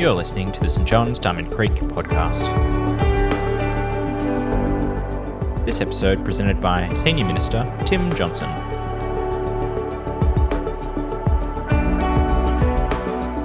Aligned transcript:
You're 0.00 0.14
listening 0.14 0.50
to 0.52 0.60
the 0.60 0.68
St 0.70 0.88
John's 0.88 1.18
Diamond 1.18 1.50
Creek 1.50 1.74
podcast. 1.74 2.46
This 5.66 5.82
episode 5.82 6.24
presented 6.24 6.58
by 6.58 6.90
Senior 6.94 7.26
Minister 7.26 7.70
Tim 7.84 8.10
Johnson. 8.14 8.48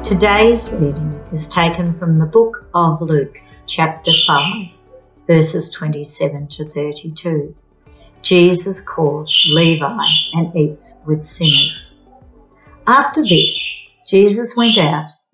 Today's 0.01 0.71
reading 0.71 1.21
is 1.33 1.49
taken 1.49 1.99
from 1.99 2.19
the 2.19 2.25
book 2.25 2.69
of 2.73 3.01
Luke, 3.01 3.37
chapter 3.67 4.13
5, 4.25 4.67
verses 5.27 5.69
27 5.71 6.47
to 6.47 6.69
32. 6.69 7.53
Jesus 8.21 8.79
calls 8.79 9.45
Levi 9.49 10.05
and 10.35 10.55
eats 10.55 11.03
with 11.05 11.25
sinners. 11.25 11.95
After 12.87 13.21
this, 13.23 13.75
Jesus 14.07 14.55
went 14.55 14.77
out 14.77 15.07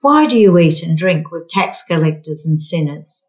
Why 0.00 0.26
do 0.26 0.38
you 0.38 0.56
eat 0.58 0.82
and 0.82 0.96
drink 0.96 1.30
with 1.32 1.48
tax 1.48 1.82
collectors 1.82 2.46
and 2.46 2.60
sinners? 2.60 3.26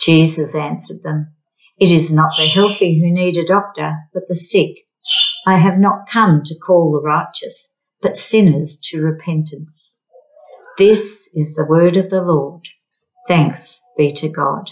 Jesus 0.00 0.54
answered 0.54 1.02
them, 1.02 1.34
It 1.78 1.90
is 1.90 2.12
not 2.12 2.30
the 2.38 2.46
healthy 2.46 2.98
who 2.98 3.12
need 3.12 3.36
a 3.36 3.44
doctor, 3.44 3.94
but 4.14 4.24
the 4.28 4.36
sick. 4.36 4.70
I 5.46 5.58
have 5.58 5.78
not 5.78 6.08
come 6.08 6.42
to 6.44 6.58
call 6.58 6.92
the 6.92 7.06
righteous, 7.06 7.76
but 8.00 8.16
sinners 8.16 8.78
to 8.84 9.02
repentance. 9.02 10.00
This 10.78 11.30
is 11.34 11.54
the 11.54 11.64
word 11.64 11.96
of 11.96 12.10
the 12.10 12.22
Lord. 12.22 12.68
Thanks 13.28 13.80
be 13.96 14.12
to 14.12 14.28
God. 14.28 14.70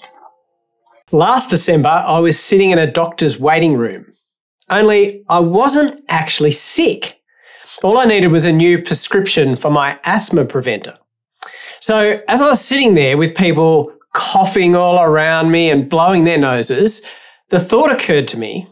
Last 1.13 1.51
December, 1.51 1.89
I 1.89 2.19
was 2.19 2.41
sitting 2.41 2.71
in 2.71 2.79
a 2.79 2.91
doctor's 2.91 3.39
waiting 3.39 3.77
room. 3.77 4.07
Only 4.71 5.23
I 5.29 5.41
wasn't 5.41 6.01
actually 6.09 6.53
sick. 6.53 7.14
All 7.83 7.99
I 7.99 8.05
needed 8.05 8.29
was 8.29 8.45
a 8.45 8.53
new 8.53 8.83
prescription 8.83 9.57
for 9.57 9.71
my 9.71 9.99
asthma 10.05 10.45
preventer. 10.45 10.99
So, 11.81 12.21
as 12.29 12.41
I 12.41 12.49
was 12.49 12.61
sitting 12.61 12.95
there 12.95 13.19
with 13.19 13.35
people 13.35 13.93
coughing 14.15 14.75
all 14.77 15.03
around 15.03 15.51
me 15.51 15.71
and 15.71 15.89
blowing 15.89 16.25
their 16.25 16.39
noses, 16.39 17.03
the 17.51 17.61
thought 17.61 17.93
occurred 17.93 18.29
to 18.29 18.39
me 18.39 18.69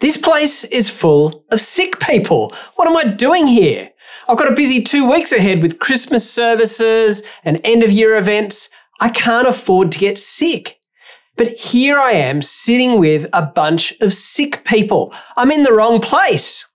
this 0.00 0.16
place 0.18 0.64
is 0.64 0.90
full 0.90 1.44
of 1.50 1.60
sick 1.60 1.98
people. 1.98 2.52
What 2.74 2.88
am 2.88 2.96
I 2.96 3.04
doing 3.14 3.46
here? 3.46 3.90
I've 4.28 4.36
got 4.36 4.52
a 4.52 4.54
busy 4.54 4.82
two 4.82 5.10
weeks 5.10 5.32
ahead 5.32 5.62
with 5.62 5.78
Christmas 5.78 6.30
services 6.30 7.22
and 7.42 7.60
end 7.64 7.82
of 7.82 7.90
year 7.90 8.16
events. 8.16 8.68
I 9.00 9.08
can't 9.08 9.48
afford 9.48 9.92
to 9.92 9.98
get 9.98 10.18
sick. 10.18 10.78
But 11.36 11.58
here 11.58 11.98
I 11.98 12.12
am 12.12 12.42
sitting 12.42 12.98
with 12.98 13.28
a 13.32 13.46
bunch 13.46 13.94
of 14.00 14.12
sick 14.12 14.64
people. 14.64 15.14
I'm 15.36 15.50
in 15.50 15.62
the 15.62 15.72
wrong 15.72 16.00
place. 16.00 16.66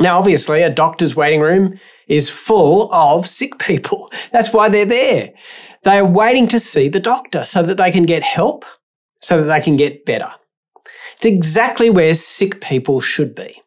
Now, 0.00 0.18
obviously, 0.18 0.62
a 0.62 0.70
doctor's 0.70 1.16
waiting 1.16 1.40
room 1.40 1.78
is 2.06 2.30
full 2.30 2.92
of 2.92 3.26
sick 3.26 3.58
people. 3.58 4.10
That's 4.32 4.52
why 4.52 4.68
they're 4.68 4.84
there. 4.84 5.32
They 5.84 5.98
are 5.98 6.06
waiting 6.06 6.46
to 6.48 6.60
see 6.60 6.88
the 6.88 7.00
doctor 7.00 7.44
so 7.44 7.62
that 7.62 7.76
they 7.76 7.90
can 7.90 8.04
get 8.04 8.22
help, 8.22 8.64
so 9.20 9.38
that 9.42 9.48
they 9.48 9.60
can 9.60 9.76
get 9.76 10.04
better. 10.04 10.30
It's 11.16 11.26
exactly 11.26 11.90
where 11.90 12.14
sick 12.14 12.60
people 12.60 13.00
should 13.00 13.34
be. 13.34 13.62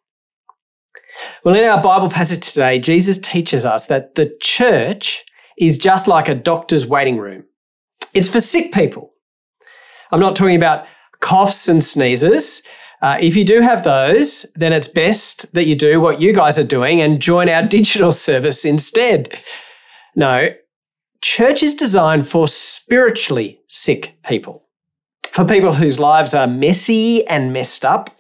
Well, 1.44 1.56
in 1.56 1.66
our 1.66 1.82
Bible 1.82 2.10
passage 2.10 2.48
today, 2.48 2.80
Jesus 2.80 3.18
teaches 3.18 3.66
us 3.66 3.88
that 3.88 4.16
the 4.16 4.36
church 4.42 5.26
is 5.58 5.78
just 5.78 6.08
like 6.08 6.30
a 6.30 6.36
doctor's 6.36 6.88
waiting 6.88 7.18
room. 7.18 7.44
It's 8.14 8.30
for 8.30 8.42
sick 8.42 8.74
people. 8.74 9.14
I'm 10.12 10.20
not 10.20 10.36
talking 10.36 10.56
about 10.56 10.86
coughs 11.20 11.68
and 11.68 11.84
sneezes. 11.84 12.62
Uh, 13.02 13.18
if 13.20 13.36
you 13.36 13.44
do 13.44 13.62
have 13.62 13.84
those, 13.84 14.46
then 14.56 14.72
it's 14.72 14.88
best 14.88 15.52
that 15.54 15.66
you 15.66 15.76
do 15.76 16.00
what 16.00 16.22
you 16.22 16.34
guys 16.34 16.60
are 16.60 16.64
doing 16.64 17.02
and 17.02 17.22
join 17.22 17.50
our 17.50 17.64
digital 17.68 18.12
service 18.12 18.64
instead. 18.64 19.40
No, 20.16 20.50
church 21.22 21.64
is 21.64 21.74
designed 21.74 22.28
for 22.28 22.48
spiritually 22.48 23.60
sick 23.68 24.18
people, 24.24 24.66
for 25.32 25.46
people 25.46 25.76
whose 25.76 26.00
lives 26.00 26.36
are 26.36 26.48
messy 26.48 27.26
and 27.28 27.52
messed 27.52 27.84
up, 27.84 28.12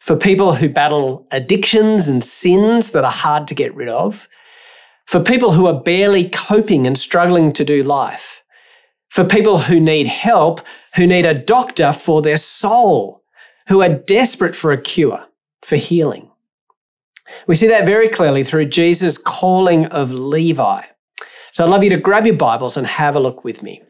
for 0.00 0.16
people 0.16 0.54
who 0.54 0.68
battle 0.68 1.24
addictions 1.30 2.08
and 2.08 2.24
sins 2.24 2.90
that 2.90 3.04
are 3.04 3.10
hard 3.10 3.46
to 3.48 3.54
get 3.54 3.74
rid 3.76 3.88
of, 3.88 4.28
for 5.06 5.20
people 5.20 5.52
who 5.52 5.66
are 5.66 5.80
barely 5.80 6.28
coping 6.28 6.86
and 6.86 6.98
struggling 6.98 7.52
to 7.52 7.64
do 7.64 7.82
life, 7.82 8.42
for 9.08 9.24
people 9.24 9.58
who 9.58 9.78
need 9.78 10.08
help, 10.08 10.60
who 10.96 11.06
need 11.06 11.24
a 11.24 11.38
doctor 11.38 11.92
for 11.92 12.22
their 12.22 12.36
soul, 12.36 13.23
who 13.68 13.82
are 13.82 13.88
desperate 13.88 14.54
for 14.54 14.72
a 14.72 14.80
cure, 14.80 15.26
for 15.62 15.76
healing. 15.76 16.30
We 17.46 17.54
see 17.54 17.68
that 17.68 17.86
very 17.86 18.08
clearly 18.08 18.44
through 18.44 18.66
Jesus' 18.66 19.18
calling 19.18 19.86
of 19.86 20.12
Levi. 20.12 20.82
So 21.52 21.64
I'd 21.64 21.70
love 21.70 21.84
you 21.84 21.90
to 21.90 21.96
grab 21.96 22.26
your 22.26 22.36
Bibles 22.36 22.76
and 22.76 22.86
have 22.86 23.16
a 23.16 23.20
look 23.20 23.44
with 23.44 23.62
me. 23.62 23.82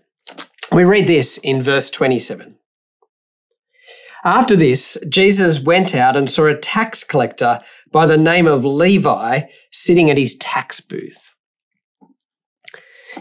We 0.70 0.84
read 0.84 1.06
this 1.06 1.38
in 1.38 1.62
verse 1.62 1.90
27. 1.90 2.56
After 4.24 4.56
this, 4.56 4.96
Jesus 5.08 5.60
went 5.60 5.94
out 5.94 6.16
and 6.16 6.30
saw 6.30 6.46
a 6.46 6.56
tax 6.56 7.04
collector 7.04 7.60
by 7.92 8.06
the 8.06 8.16
name 8.16 8.46
of 8.46 8.64
Levi 8.64 9.42
sitting 9.70 10.10
at 10.10 10.16
his 10.16 10.36
tax 10.36 10.80
booth. 10.80 11.33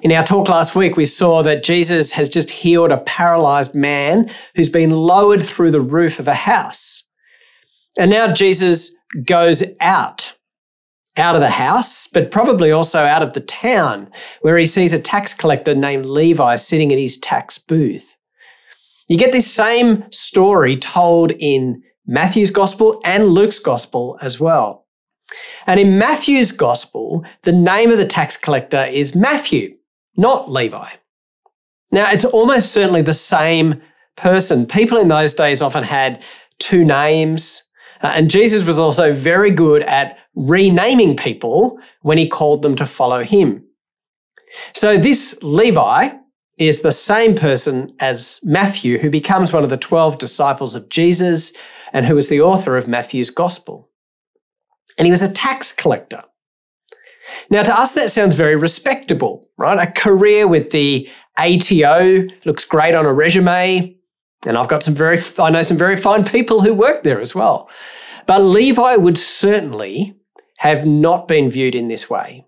In 0.01 0.11
our 0.11 0.23
talk 0.23 0.49
last 0.49 0.75
week, 0.75 0.97
we 0.97 1.05
saw 1.05 1.43
that 1.43 1.63
Jesus 1.63 2.11
has 2.13 2.27
just 2.27 2.49
healed 2.49 2.91
a 2.91 2.97
paralyzed 2.97 3.75
man 3.75 4.29
who's 4.55 4.69
been 4.69 4.91
lowered 4.91 5.43
through 5.43 5.71
the 5.71 5.81
roof 5.81 6.19
of 6.19 6.27
a 6.27 6.33
house. 6.33 7.03
And 7.97 8.09
now 8.09 8.33
Jesus 8.33 8.95
goes 9.25 9.63
out, 9.79 10.33
out 11.15 11.35
of 11.35 11.41
the 11.41 11.49
house, 11.51 12.07
but 12.07 12.31
probably 12.31 12.71
also 12.71 13.01
out 13.01 13.21
of 13.21 13.33
the 13.33 13.41
town, 13.41 14.09
where 14.41 14.57
he 14.57 14.65
sees 14.65 14.93
a 14.93 14.99
tax 14.99 15.33
collector 15.33 15.75
named 15.75 16.07
Levi 16.07 16.55
sitting 16.55 16.91
at 16.91 16.97
his 16.97 17.17
tax 17.17 17.59
booth. 17.59 18.17
You 19.07 19.17
get 19.17 19.31
this 19.31 19.51
same 19.51 20.05
story 20.11 20.75
told 20.75 21.33
in 21.39 21.83
Matthew's 22.07 22.51
gospel 22.51 22.99
and 23.05 23.27
Luke's 23.27 23.59
gospel 23.59 24.17
as 24.21 24.39
well. 24.39 24.87
And 25.67 25.79
in 25.79 25.97
Matthew's 25.97 26.51
gospel, 26.51 27.23
the 27.43 27.51
name 27.51 27.91
of 27.91 27.97
the 27.97 28.07
tax 28.07 28.37
collector 28.37 28.83
is 28.83 29.15
Matthew 29.15 29.75
not 30.15 30.51
Levi. 30.51 30.89
Now, 31.91 32.11
it's 32.11 32.25
almost 32.25 32.71
certainly 32.71 33.01
the 33.01 33.13
same 33.13 33.81
person. 34.15 34.65
People 34.65 34.97
in 34.97 35.07
those 35.07 35.33
days 35.33 35.61
often 35.61 35.83
had 35.83 36.23
two 36.59 36.83
names, 36.83 37.63
uh, 38.01 38.07
and 38.15 38.29
Jesus 38.29 38.63
was 38.63 38.79
also 38.79 39.13
very 39.13 39.51
good 39.51 39.83
at 39.83 40.17
renaming 40.35 41.15
people 41.15 41.77
when 42.01 42.17
he 42.17 42.27
called 42.27 42.61
them 42.61 42.75
to 42.75 42.85
follow 42.85 43.23
him. 43.23 43.63
So, 44.73 44.97
this 44.97 45.37
Levi 45.41 46.09
is 46.57 46.81
the 46.81 46.91
same 46.91 47.35
person 47.35 47.93
as 47.99 48.39
Matthew, 48.43 48.99
who 48.99 49.09
becomes 49.09 49.51
one 49.51 49.63
of 49.63 49.69
the 49.69 49.77
12 49.77 50.17
disciples 50.17 50.75
of 50.75 50.89
Jesus 50.89 51.51
and 51.91 52.05
who 52.05 52.17
is 52.17 52.29
the 52.29 52.41
author 52.41 52.77
of 52.77 52.87
Matthew's 52.87 53.31
gospel. 53.31 53.89
And 54.97 55.05
he 55.05 55.11
was 55.11 55.23
a 55.23 55.31
tax 55.31 55.71
collector. 55.71 56.23
Now, 57.49 57.63
to 57.63 57.77
us, 57.77 57.93
that 57.93 58.11
sounds 58.11 58.35
very 58.35 58.55
respectable, 58.55 59.47
right? 59.57 59.87
A 59.87 59.91
career 59.91 60.47
with 60.47 60.71
the 60.71 61.09
ATO 61.37 62.27
looks 62.45 62.65
great 62.65 62.95
on 62.95 63.05
a 63.05 63.13
resume. 63.13 63.95
And 64.45 64.57
I've 64.57 64.67
got 64.67 64.83
some 64.83 64.93
very, 64.93 65.19
I 65.39 65.49
know 65.49 65.63
some 65.63 65.77
very 65.77 65.95
fine 65.95 66.25
people 66.25 66.61
who 66.61 66.73
work 66.73 67.03
there 67.03 67.21
as 67.21 67.33
well. 67.33 67.69
But 68.25 68.41
Levi 68.41 68.95
would 68.97 69.17
certainly 69.17 70.15
have 70.57 70.85
not 70.85 71.27
been 71.27 71.49
viewed 71.49 71.75
in 71.75 71.87
this 71.87 72.09
way. 72.09 72.45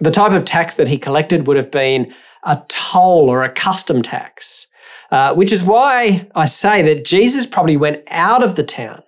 The 0.00 0.10
type 0.10 0.32
of 0.32 0.44
tax 0.44 0.74
that 0.76 0.88
he 0.88 0.98
collected 0.98 1.46
would 1.46 1.56
have 1.56 1.70
been 1.70 2.12
a 2.44 2.62
toll 2.68 3.28
or 3.30 3.44
a 3.44 3.52
custom 3.52 4.02
tax, 4.02 4.66
uh, 5.10 5.34
which 5.34 5.52
is 5.52 5.62
why 5.62 6.28
I 6.34 6.46
say 6.46 6.82
that 6.82 7.04
Jesus 7.04 7.46
probably 7.46 7.76
went 7.76 8.02
out 8.08 8.42
of 8.42 8.56
the 8.56 8.64
town 8.64 9.02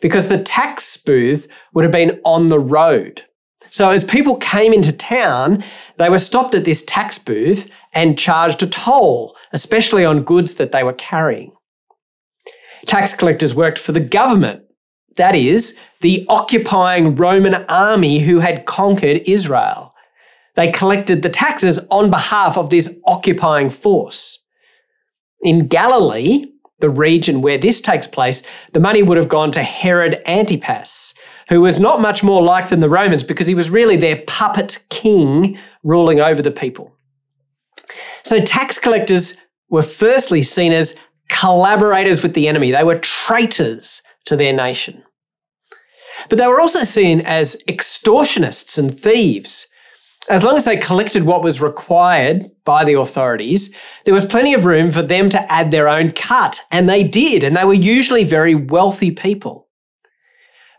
because 0.00 0.28
the 0.28 0.42
tax 0.42 0.96
booth 0.96 1.48
would 1.74 1.84
have 1.84 1.92
been 1.92 2.20
on 2.24 2.48
the 2.48 2.60
road. 2.60 3.24
So 3.70 3.90
as 3.90 4.04
people 4.04 4.36
came 4.36 4.72
into 4.72 4.92
town, 4.92 5.62
they 5.96 6.08
were 6.08 6.18
stopped 6.18 6.54
at 6.54 6.64
this 6.64 6.82
tax 6.82 7.18
booth 7.18 7.70
and 7.92 8.18
charged 8.18 8.62
a 8.62 8.66
toll, 8.66 9.36
especially 9.52 10.04
on 10.04 10.24
goods 10.24 10.54
that 10.54 10.72
they 10.72 10.82
were 10.82 10.92
carrying. 10.92 11.52
Tax 12.86 13.14
collectors 13.14 13.54
worked 13.54 13.78
for 13.78 13.92
the 13.92 14.00
government, 14.00 14.62
that 15.16 15.34
is, 15.34 15.76
the 16.00 16.26
occupying 16.28 17.14
Roman 17.14 17.54
army 17.68 18.20
who 18.20 18.40
had 18.40 18.66
conquered 18.66 19.22
Israel. 19.26 19.94
They 20.56 20.72
collected 20.72 21.22
the 21.22 21.28
taxes 21.28 21.78
on 21.90 22.10
behalf 22.10 22.58
of 22.58 22.70
this 22.70 22.94
occupying 23.06 23.70
force. 23.70 24.42
In 25.42 25.68
Galilee, 25.68 26.46
the 26.80 26.90
region 26.90 27.40
where 27.42 27.58
this 27.58 27.80
takes 27.80 28.06
place, 28.06 28.42
the 28.72 28.80
money 28.80 29.02
would 29.02 29.16
have 29.16 29.28
gone 29.28 29.52
to 29.52 29.62
Herod 29.62 30.20
Antipas, 30.26 31.14
who 31.50 31.60
was 31.60 31.78
not 31.78 32.00
much 32.00 32.22
more 32.22 32.42
like 32.42 32.70
than 32.70 32.80
the 32.80 32.88
Romans 32.88 33.22
because 33.22 33.46
he 33.46 33.54
was 33.54 33.70
really 33.70 33.96
their 33.96 34.22
puppet 34.26 34.82
king 34.88 35.58
ruling 35.82 36.20
over 36.20 36.40
the 36.40 36.50
people. 36.50 36.96
So 38.22 38.40
tax 38.40 38.78
collectors 38.78 39.36
were 39.68 39.82
firstly 39.82 40.42
seen 40.42 40.72
as 40.72 40.96
collaborators 41.28 42.22
with 42.22 42.34
the 42.34 42.48
enemy, 42.48 42.70
they 42.70 42.84
were 42.84 42.98
traitors 42.98 44.02
to 44.26 44.36
their 44.36 44.52
nation. 44.52 45.02
But 46.28 46.38
they 46.38 46.46
were 46.46 46.60
also 46.60 46.82
seen 46.82 47.20
as 47.22 47.56
extortionists 47.68 48.78
and 48.78 48.96
thieves. 48.96 49.66
As 50.28 50.44
long 50.44 50.56
as 50.56 50.64
they 50.64 50.76
collected 50.76 51.24
what 51.24 51.42
was 51.42 51.62
required 51.62 52.50
by 52.64 52.84
the 52.84 52.94
authorities, 52.94 53.74
there 54.04 54.14
was 54.14 54.26
plenty 54.26 54.52
of 54.54 54.66
room 54.66 54.90
for 54.90 55.02
them 55.02 55.30
to 55.30 55.52
add 55.52 55.70
their 55.70 55.88
own 55.88 56.12
cut, 56.12 56.60
and 56.70 56.88
they 56.88 57.02
did, 57.02 57.42
and 57.42 57.56
they 57.56 57.64
were 57.64 57.72
usually 57.72 58.22
very 58.22 58.54
wealthy 58.54 59.10
people. 59.10 59.69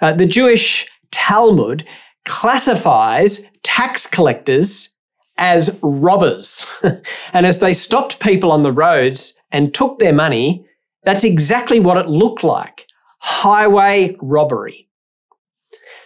Uh, 0.02 0.14
the 0.14 0.26
Jewish 0.26 0.88
Talmud 1.12 1.88
classifies 2.26 3.42
tax 3.64 4.08
collectors 4.08 4.90
as 5.38 5.78
robbers. 5.82 6.66
and 7.34 7.46
as 7.46 7.60
they 7.60 7.74
stopped 7.74 8.20
people 8.20 8.52
on 8.52 8.64
the 8.64 8.72
roads 8.72 9.34
and 9.52 9.74
took 9.74 10.00
their 10.00 10.14
money, 10.14 10.66
that's 11.04 11.24
exactly 11.24 11.80
what 11.80 11.98
it 11.98 12.08
looked 12.08 12.44
like 12.44 12.88
highway 13.20 14.16
robbery. 14.22 14.88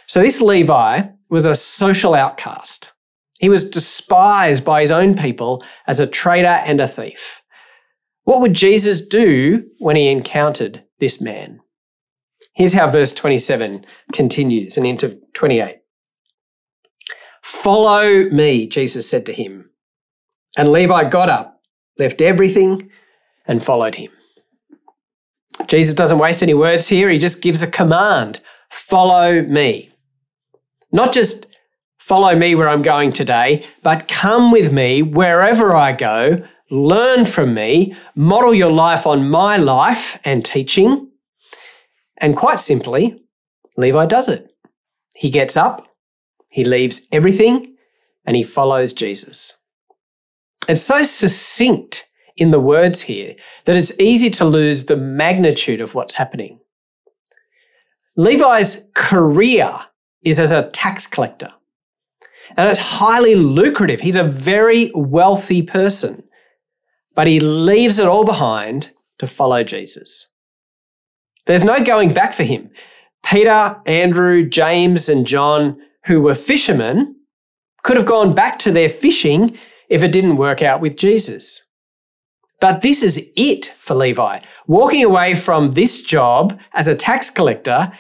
So 0.08 0.22
this 0.22 0.42
Levi 0.42 1.04
was 1.30 1.46
a 1.46 1.56
social 1.56 2.14
outcast. 2.14 2.92
He 3.40 3.50
was 3.50 3.70
despised 3.70 4.64
by 4.64 4.82
his 4.82 4.92
own 4.92 5.16
people 5.16 5.64
as 5.88 6.00
a 6.00 6.08
traitor 6.08 6.48
and 6.48 6.80
a 6.80 6.88
thief. 6.88 7.42
What 8.24 8.42
would 8.42 8.54
Jesus 8.54 9.02
do 9.02 9.64
when 9.80 9.96
he 9.96 10.10
encountered 10.10 10.84
this 11.00 11.22
man? 11.22 11.60
Here's 12.56 12.74
how 12.74 12.90
verse 12.90 13.12
27 13.12 13.86
continues 14.14 14.78
and 14.78 14.88
into 14.88 15.20
28. 15.34 15.78
Follow 17.44 18.30
me, 18.30 18.68
Jesus 18.68 19.10
said 19.10 19.26
to 19.28 19.34
him. 19.34 19.70
And 20.58 20.72
Levi 20.72 21.10
got 21.10 21.30
up, 21.30 21.62
left 22.00 22.22
everything, 22.22 22.90
and 23.46 23.62
followed 23.62 23.96
him. 23.96 24.12
Jesus 25.68 25.94
doesn't 25.94 26.20
waste 26.20 26.42
any 26.42 26.54
words 26.54 26.88
here, 26.88 27.10
he 27.10 27.18
just 27.18 27.42
gives 27.42 27.62
a 27.62 27.68
command 27.68 28.42
follow 28.76 29.42
me. 29.42 29.92
Not 30.92 31.14
just 31.14 31.48
follow 31.98 32.36
me 32.36 32.56
where 32.56 32.70
I'm 32.70 32.82
going 32.82 33.12
today, 33.12 33.66
but 33.84 34.08
come 34.08 34.52
with 34.52 34.72
me 34.72 35.02
wherever 35.02 35.76
I 35.76 35.94
go, 35.94 36.46
learn 36.70 37.26
from 37.26 37.54
me, 37.54 37.96
model 38.16 38.54
your 38.54 38.72
life 38.72 39.08
on 39.08 39.30
my 39.30 39.58
life 39.58 40.20
and 40.24 40.44
teaching. 40.46 41.10
And 42.22 42.36
quite 42.36 42.60
simply, 42.60 43.22
Levi 43.78 44.06
does 44.06 44.30
it. 44.30 44.52
He 45.16 45.30
gets 45.30 45.56
up, 45.58 45.88
he 46.50 46.64
leaves 46.64 47.08
everything, 47.12 47.76
and 48.26 48.36
he 48.36 48.44
follows 48.44 48.94
Jesus. 48.94 49.58
It's 50.68 50.82
so 50.82 51.04
succinct 51.04 52.08
in 52.38 52.52
the 52.52 52.60
words 52.60 53.02
here 53.02 53.36
that 53.66 53.76
it's 53.76 53.98
easy 54.00 54.30
to 54.32 54.46
lose 54.46 54.86
the 54.86 54.98
magnitude 54.98 55.82
of 55.82 55.96
what's 55.96 56.16
happening. 56.16 56.60
Levi's 58.18 58.86
career 58.96 59.74
is 60.24 60.40
as 60.40 60.52
a 60.52 60.70
tax 60.72 61.06
collector. 61.06 61.52
And 62.58 62.70
it's 62.70 62.80
highly 62.80 63.36
lucrative. 63.36 64.02
He's 64.02 64.16
a 64.16 64.24
very 64.24 64.92
wealthy 64.94 65.62
person. 65.62 66.24
But 67.14 67.28
he 67.28 67.40
leaves 67.40 68.00
it 68.00 68.08
all 68.08 68.26
behind 68.26 68.92
to 69.20 69.28
follow 69.28 69.64
Jesus. 69.64 70.28
There's 71.46 71.64
no 71.64 71.82
going 71.84 72.14
back 72.14 72.34
for 72.34 72.44
him. 72.44 72.70
Peter, 73.24 73.82
Andrew, 73.86 74.48
James, 74.48 75.10
and 75.10 75.26
John, 75.26 75.80
who 76.06 76.22
were 76.22 76.36
fishermen, 76.36 77.16
could 77.84 77.98
have 77.98 78.06
gone 78.06 78.34
back 78.34 78.60
to 78.60 78.72
their 78.72 78.90
fishing 78.90 79.58
if 79.90 80.04
it 80.04 80.12
didn't 80.12 80.38
work 80.38 80.62
out 80.62 80.82
with 80.82 80.96
Jesus. 80.96 81.64
But 82.62 82.82
this 82.82 83.04
is 83.04 83.24
it 83.36 83.74
for 83.78 83.96
Levi. 83.96 84.40
Walking 84.68 85.04
away 85.04 85.36
from 85.36 85.72
this 85.72 86.02
job 86.02 86.60
as 86.74 86.88
a 86.88 86.96
tax 86.96 87.30
collector 87.30 87.92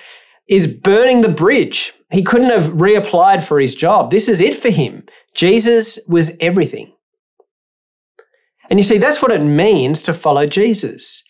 is 0.48 0.68
burning 0.68 1.22
the 1.22 1.30
bridge. 1.30 1.94
He 2.12 2.24
couldn't 2.24 2.50
have 2.50 2.74
reapplied 2.74 3.44
for 3.44 3.60
his 3.60 3.76
job. 3.76 4.12
This 4.12 4.30
is 4.30 4.40
it 4.40 4.58
for 4.58 4.70
him. 4.70 5.04
Jesus 5.34 6.00
was 6.08 6.38
everything. 6.40 6.94
And 8.70 8.80
you 8.80 8.84
see, 8.84 8.98
that's 8.98 9.22
what 9.22 9.32
it 9.32 9.44
means 9.44 10.02
to 10.04 10.14
follow 10.14 10.48
Jesus. 10.48 11.24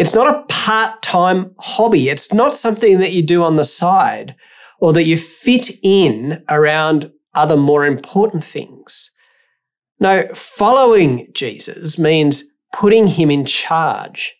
It's 0.00 0.14
not 0.14 0.34
a 0.34 0.44
part 0.48 1.02
time 1.02 1.54
hobby, 1.58 2.08
it's 2.08 2.32
not 2.32 2.54
something 2.54 3.00
that 3.00 3.12
you 3.12 3.20
do 3.20 3.42
on 3.42 3.56
the 3.56 3.64
side 3.64 4.34
or 4.78 4.94
that 4.94 5.04
you 5.04 5.18
fit 5.18 5.72
in 5.82 6.42
around 6.48 7.12
other 7.34 7.58
more 7.58 7.84
important 7.84 8.42
things. 8.42 9.10
No, 10.00 10.26
following 10.34 11.28
Jesus 11.34 11.98
means 11.98 12.44
putting 12.72 13.08
him 13.08 13.30
in 13.30 13.44
charge, 13.44 14.36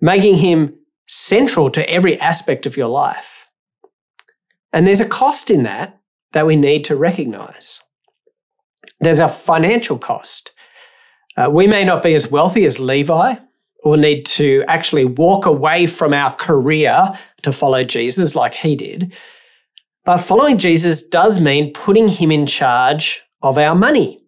making 0.00 0.36
him 0.36 0.78
central 1.08 1.70
to 1.72 1.90
every 1.90 2.16
aspect 2.20 2.64
of 2.64 2.76
your 2.76 2.86
life. 2.86 3.48
And 4.72 4.86
there's 4.86 5.00
a 5.00 5.08
cost 5.08 5.50
in 5.50 5.64
that 5.64 5.98
that 6.34 6.46
we 6.46 6.54
need 6.54 6.84
to 6.84 6.94
recognize. 6.94 7.80
There's 9.00 9.18
a 9.18 9.26
financial 9.26 9.98
cost. 9.98 10.52
Uh, 11.36 11.50
we 11.50 11.66
may 11.66 11.82
not 11.82 12.04
be 12.04 12.14
as 12.14 12.30
wealthy 12.30 12.64
as 12.64 12.78
Levi 12.78 13.38
or 13.82 13.96
need 13.96 14.26
to 14.26 14.64
actually 14.68 15.04
walk 15.04 15.46
away 15.46 15.86
from 15.86 16.12
our 16.12 16.34
career 16.34 17.12
to 17.42 17.52
follow 17.52 17.82
Jesus 17.84 18.34
like 18.34 18.54
he 18.54 18.76
did. 18.76 19.14
But 20.04 20.18
following 20.18 20.58
Jesus 20.58 21.02
does 21.06 21.40
mean 21.40 21.72
putting 21.72 22.08
him 22.08 22.30
in 22.30 22.46
charge 22.46 23.22
of 23.42 23.58
our 23.58 23.74
money 23.74 24.22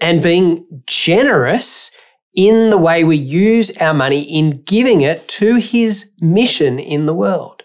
and 0.00 0.22
being 0.22 0.66
generous 0.86 1.90
in 2.34 2.70
the 2.70 2.78
way 2.78 3.04
we 3.04 3.16
use 3.16 3.76
our 3.78 3.94
money 3.94 4.22
in 4.22 4.62
giving 4.62 5.00
it 5.00 5.26
to 5.28 5.56
his 5.56 6.12
mission 6.20 6.78
in 6.78 7.06
the 7.06 7.14
world. 7.14 7.62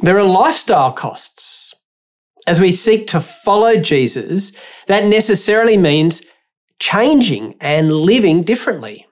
There 0.00 0.18
are 0.18 0.24
lifestyle 0.24 0.92
costs. 0.92 1.74
As 2.46 2.60
we 2.60 2.70
seek 2.70 3.08
to 3.08 3.20
follow 3.20 3.76
Jesus, 3.76 4.52
that 4.86 5.06
necessarily 5.06 5.76
means 5.76 6.22
changing 6.78 7.56
and 7.60 7.90
living 7.90 8.42
differently. 8.42 9.05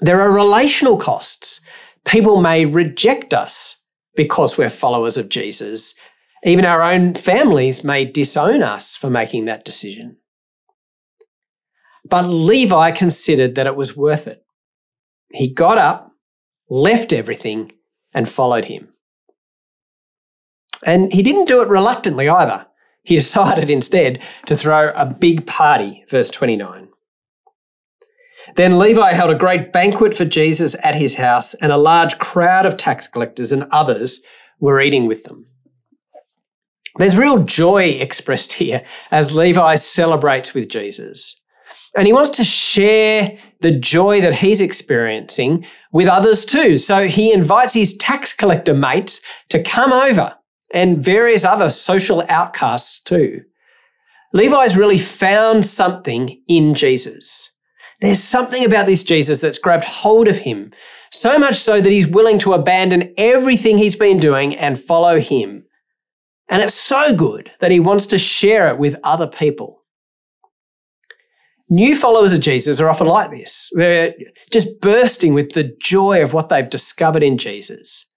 There 0.00 0.20
are 0.20 0.30
relational 0.30 0.96
costs. 0.96 1.60
People 2.04 2.40
may 2.40 2.64
reject 2.64 3.32
us 3.32 3.76
because 4.14 4.56
we're 4.56 4.70
followers 4.70 5.16
of 5.16 5.28
Jesus. 5.28 5.94
Even 6.44 6.64
our 6.64 6.82
own 6.82 7.14
families 7.14 7.82
may 7.82 8.04
disown 8.04 8.62
us 8.62 8.96
for 8.96 9.10
making 9.10 9.46
that 9.46 9.64
decision. 9.64 10.18
But 12.08 12.26
Levi 12.26 12.92
considered 12.92 13.54
that 13.54 13.66
it 13.66 13.76
was 13.76 13.96
worth 13.96 14.26
it. 14.26 14.44
He 15.32 15.52
got 15.52 15.78
up, 15.78 16.12
left 16.70 17.12
everything, 17.12 17.72
and 18.14 18.28
followed 18.28 18.66
him. 18.66 18.92
And 20.84 21.12
he 21.12 21.22
didn't 21.22 21.48
do 21.48 21.62
it 21.62 21.68
reluctantly 21.68 22.28
either. 22.28 22.66
He 23.02 23.14
decided 23.16 23.70
instead 23.70 24.22
to 24.46 24.56
throw 24.56 24.90
a 24.90 25.06
big 25.06 25.46
party, 25.46 26.04
verse 26.08 26.30
29. 26.30 26.85
Then 28.54 28.78
Levi 28.78 29.12
held 29.12 29.30
a 29.30 29.38
great 29.38 29.72
banquet 29.72 30.16
for 30.16 30.24
Jesus 30.24 30.76
at 30.82 30.94
his 30.94 31.16
house, 31.16 31.54
and 31.54 31.72
a 31.72 31.76
large 31.76 32.18
crowd 32.18 32.64
of 32.64 32.76
tax 32.76 33.08
collectors 33.08 33.52
and 33.52 33.64
others 33.72 34.22
were 34.60 34.80
eating 34.80 35.06
with 35.06 35.24
them. 35.24 35.46
There's 36.98 37.18
real 37.18 37.44
joy 37.44 37.84
expressed 37.84 38.54
here 38.54 38.84
as 39.10 39.34
Levi 39.34 39.74
celebrates 39.74 40.54
with 40.54 40.68
Jesus. 40.68 41.40
And 41.96 42.06
he 42.06 42.12
wants 42.12 42.30
to 42.30 42.44
share 42.44 43.36
the 43.60 43.72
joy 43.72 44.20
that 44.20 44.34
he's 44.34 44.60
experiencing 44.60 45.66
with 45.92 46.08
others 46.08 46.44
too. 46.44 46.78
So 46.78 47.06
he 47.06 47.32
invites 47.32 47.74
his 47.74 47.96
tax 47.96 48.32
collector 48.32 48.74
mates 48.74 49.20
to 49.48 49.62
come 49.62 49.92
over 49.92 50.34
and 50.72 51.02
various 51.02 51.44
other 51.44 51.70
social 51.70 52.22
outcasts 52.28 53.00
too. 53.00 53.42
Levi's 54.32 54.76
really 54.76 54.98
found 54.98 55.64
something 55.64 56.42
in 56.48 56.74
Jesus. 56.74 57.50
There's 58.00 58.22
something 58.22 58.64
about 58.64 58.86
this 58.86 59.02
Jesus 59.02 59.40
that's 59.40 59.58
grabbed 59.58 59.84
hold 59.84 60.28
of 60.28 60.38
him, 60.38 60.72
so 61.10 61.38
much 61.38 61.56
so 61.56 61.80
that 61.80 61.92
he's 61.92 62.06
willing 62.06 62.38
to 62.40 62.52
abandon 62.52 63.14
everything 63.16 63.78
he's 63.78 63.96
been 63.96 64.18
doing 64.18 64.54
and 64.54 64.78
follow 64.78 65.18
him. 65.18 65.64
And 66.48 66.62
it's 66.62 66.74
so 66.74 67.14
good 67.14 67.50
that 67.60 67.70
he 67.70 67.80
wants 67.80 68.06
to 68.06 68.18
share 68.18 68.68
it 68.68 68.78
with 68.78 68.96
other 69.02 69.26
people. 69.26 69.82
New 71.68 71.96
followers 71.96 72.32
of 72.32 72.40
Jesus 72.40 72.78
are 72.78 72.88
often 72.88 73.08
like 73.08 73.30
this. 73.30 73.72
They're 73.74 74.14
just 74.52 74.80
bursting 74.80 75.34
with 75.34 75.52
the 75.52 75.74
joy 75.80 76.22
of 76.22 76.32
what 76.32 76.48
they've 76.48 76.68
discovered 76.68 77.24
in 77.24 77.38
Jesus. 77.38 78.08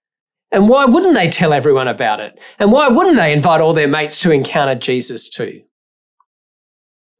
And 0.52 0.68
why 0.68 0.84
wouldn't 0.84 1.14
they 1.14 1.28
tell 1.28 1.52
everyone 1.52 1.88
about 1.88 2.20
it? 2.20 2.38
And 2.58 2.70
why 2.70 2.88
wouldn't 2.88 3.16
they 3.16 3.32
invite 3.32 3.60
all 3.60 3.72
their 3.72 3.88
mates 3.88 4.20
to 4.20 4.30
encounter 4.30 4.74
Jesus 4.76 5.28
too? 5.28 5.62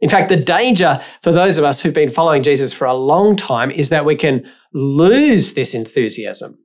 In 0.00 0.08
fact, 0.08 0.28
the 0.28 0.36
danger 0.36 0.98
for 1.22 1.32
those 1.32 1.58
of 1.58 1.64
us 1.64 1.80
who've 1.80 1.94
been 1.94 2.10
following 2.10 2.42
Jesus 2.42 2.72
for 2.72 2.86
a 2.86 2.94
long 2.94 3.36
time 3.36 3.70
is 3.70 3.90
that 3.90 4.04
we 4.04 4.16
can 4.16 4.44
lose 4.72 5.52
this 5.54 5.74
enthusiasm. 5.74 6.58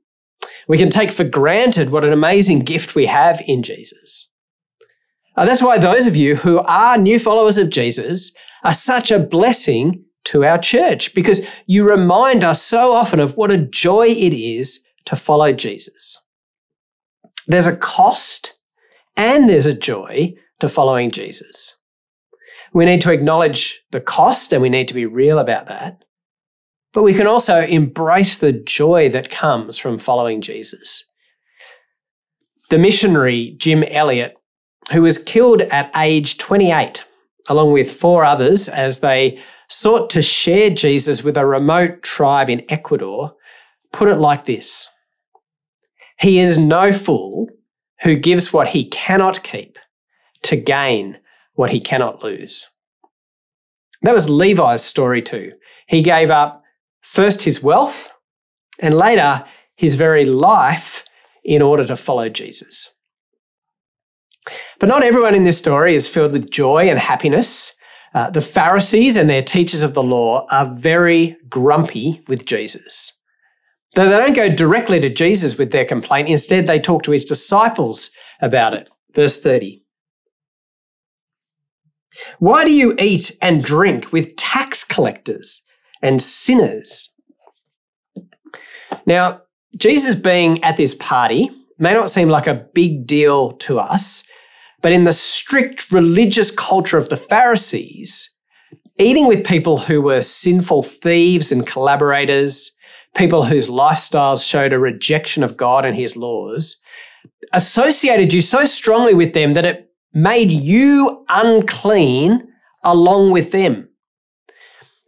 We 0.68 0.78
can 0.78 0.90
take 0.90 1.10
for 1.10 1.24
granted 1.24 1.90
what 1.90 2.04
an 2.04 2.12
amazing 2.12 2.60
gift 2.60 2.94
we 2.94 3.06
have 3.06 3.42
in 3.46 3.62
Jesus. 3.62 4.30
Uh, 5.36 5.44
that's 5.44 5.62
why 5.62 5.78
those 5.78 6.06
of 6.06 6.16
you 6.16 6.36
who 6.36 6.60
are 6.60 6.96
new 6.96 7.18
followers 7.18 7.58
of 7.58 7.68
Jesus 7.68 8.32
are 8.64 8.72
such 8.72 9.10
a 9.10 9.18
blessing 9.18 10.02
to 10.24 10.44
our 10.44 10.58
church 10.58 11.14
because 11.14 11.46
you 11.66 11.88
remind 11.88 12.42
us 12.42 12.62
so 12.62 12.92
often 12.92 13.20
of 13.20 13.36
what 13.36 13.52
a 13.52 13.58
joy 13.58 14.06
it 14.06 14.32
is 14.32 14.84
to 15.04 15.14
follow 15.14 15.52
Jesus. 15.52 16.20
There's 17.46 17.66
a 17.66 17.76
cost 17.76 18.58
and 19.16 19.48
there's 19.48 19.66
a 19.66 19.74
joy 19.74 20.34
to 20.60 20.68
following 20.68 21.10
Jesus. 21.10 21.75
We 22.72 22.84
need 22.84 23.00
to 23.02 23.12
acknowledge 23.12 23.82
the 23.90 24.00
cost 24.00 24.52
and 24.52 24.62
we 24.62 24.68
need 24.68 24.88
to 24.88 24.94
be 24.94 25.06
real 25.06 25.38
about 25.38 25.66
that. 25.68 26.04
But 26.92 27.02
we 27.02 27.14
can 27.14 27.26
also 27.26 27.60
embrace 27.60 28.36
the 28.36 28.52
joy 28.52 29.08
that 29.10 29.30
comes 29.30 29.78
from 29.78 29.98
following 29.98 30.40
Jesus. 30.40 31.04
The 32.70 32.78
missionary 32.78 33.54
Jim 33.58 33.84
Elliot, 33.84 34.36
who 34.92 35.02
was 35.02 35.18
killed 35.18 35.62
at 35.62 35.90
age 35.96 36.38
28, 36.38 37.04
along 37.48 37.72
with 37.72 37.92
four 37.92 38.24
others, 38.24 38.68
as 38.68 39.00
they 39.00 39.38
sought 39.68 40.10
to 40.10 40.22
share 40.22 40.70
Jesus 40.70 41.22
with 41.22 41.36
a 41.36 41.46
remote 41.46 42.02
tribe 42.02 42.48
in 42.48 42.64
Ecuador, 42.70 43.34
put 43.92 44.08
it 44.08 44.16
like 44.16 44.44
this 44.44 44.88
He 46.18 46.38
is 46.38 46.58
no 46.58 46.92
fool 46.92 47.48
who 48.02 48.16
gives 48.16 48.52
what 48.52 48.68
he 48.68 48.84
cannot 48.88 49.42
keep 49.42 49.78
to 50.42 50.56
gain 50.56 51.18
what 51.56 51.70
he 51.70 51.80
cannot 51.80 52.22
lose. 52.22 52.68
That 54.02 54.14
was 54.14 54.30
Levi's 54.30 54.84
story 54.84 55.20
too. 55.20 55.52
He 55.88 56.02
gave 56.02 56.30
up 56.30 56.62
first 57.00 57.42
his 57.42 57.62
wealth 57.62 58.12
and 58.78 58.94
later 58.94 59.44
his 59.76 59.96
very 59.96 60.24
life 60.24 61.04
in 61.44 61.62
order 61.62 61.84
to 61.86 61.96
follow 61.96 62.28
Jesus. 62.28 62.90
But 64.78 64.88
not 64.88 65.02
everyone 65.02 65.34
in 65.34 65.44
this 65.44 65.58
story 65.58 65.94
is 65.94 66.08
filled 66.08 66.32
with 66.32 66.50
joy 66.50 66.88
and 66.88 66.98
happiness. 66.98 67.72
Uh, 68.14 68.30
the 68.30 68.40
Pharisees 68.40 69.16
and 69.16 69.28
their 69.28 69.42
teachers 69.42 69.82
of 69.82 69.94
the 69.94 70.02
law 70.02 70.46
are 70.50 70.72
very 70.74 71.36
grumpy 71.48 72.22
with 72.28 72.46
Jesus. 72.46 73.12
Though 73.94 74.08
they 74.08 74.18
don't 74.18 74.36
go 74.36 74.54
directly 74.54 75.00
to 75.00 75.08
Jesus 75.08 75.56
with 75.56 75.72
their 75.72 75.84
complaint, 75.84 76.28
instead, 76.28 76.66
they 76.66 76.78
talk 76.78 77.02
to 77.04 77.12
his 77.12 77.24
disciples 77.24 78.10
about 78.40 78.74
it. 78.74 78.90
Verse 79.14 79.40
30. 79.40 79.85
Why 82.38 82.64
do 82.64 82.72
you 82.72 82.94
eat 82.98 83.36
and 83.40 83.64
drink 83.64 84.12
with 84.12 84.36
tax 84.36 84.84
collectors 84.84 85.62
and 86.02 86.20
sinners? 86.20 87.12
Now, 89.06 89.42
Jesus 89.76 90.14
being 90.14 90.62
at 90.64 90.76
this 90.76 90.94
party 90.94 91.50
may 91.78 91.92
not 91.92 92.10
seem 92.10 92.28
like 92.28 92.46
a 92.46 92.66
big 92.74 93.06
deal 93.06 93.52
to 93.52 93.78
us, 93.78 94.24
but 94.82 94.92
in 94.92 95.04
the 95.04 95.12
strict 95.12 95.90
religious 95.90 96.50
culture 96.50 96.98
of 96.98 97.08
the 97.08 97.16
Pharisees, 97.16 98.30
eating 98.98 99.26
with 99.26 99.44
people 99.44 99.78
who 99.78 100.00
were 100.00 100.22
sinful 100.22 100.82
thieves 100.82 101.52
and 101.52 101.66
collaborators, 101.66 102.72
people 103.14 103.44
whose 103.44 103.68
lifestyles 103.68 104.48
showed 104.48 104.72
a 104.72 104.78
rejection 104.78 105.42
of 105.42 105.56
God 105.56 105.84
and 105.84 105.96
his 105.96 106.16
laws, 106.16 106.78
associated 107.52 108.32
you 108.32 108.42
so 108.42 108.64
strongly 108.64 109.14
with 109.14 109.32
them 109.32 109.54
that 109.54 109.64
it 109.64 109.85
made 110.16 110.50
you 110.50 111.26
unclean 111.28 112.42
along 112.82 113.32
with 113.32 113.52
them. 113.52 113.86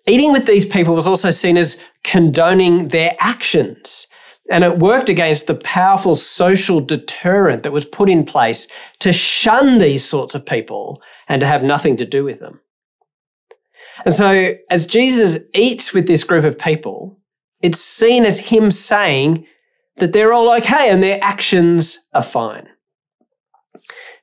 Eating 0.06 0.32
with 0.32 0.46
these 0.46 0.66
people 0.66 0.94
was 0.94 1.06
also 1.06 1.30
seen 1.30 1.56
as 1.56 1.82
condoning 2.04 2.88
their 2.88 3.12
actions. 3.18 4.06
And 4.50 4.64
it 4.64 4.78
worked 4.78 5.08
against 5.08 5.46
the 5.46 5.54
powerful 5.54 6.14
social 6.14 6.80
deterrent 6.80 7.62
that 7.62 7.72
was 7.72 7.86
put 7.86 8.10
in 8.10 8.24
place 8.24 8.68
to 8.98 9.12
shun 9.14 9.78
these 9.78 10.04
sorts 10.04 10.34
of 10.34 10.44
people 10.44 11.02
and 11.26 11.40
to 11.40 11.46
have 11.46 11.62
nothing 11.62 11.96
to 11.96 12.06
do 12.06 12.22
with 12.22 12.40
them. 12.40 12.60
And 14.04 14.14
so, 14.14 14.54
as 14.70 14.86
Jesus 14.86 15.38
eats 15.54 15.94
with 15.94 16.06
this 16.06 16.22
group 16.22 16.44
of 16.44 16.58
people, 16.58 17.18
it's 17.62 17.80
seen 17.80 18.26
as 18.26 18.38
him 18.38 18.70
saying 18.70 19.46
that 19.96 20.12
they're 20.12 20.32
all 20.34 20.54
okay 20.56 20.90
and 20.90 21.02
their 21.02 21.18
actions 21.22 21.98
are 22.12 22.22
fine. 22.22 22.68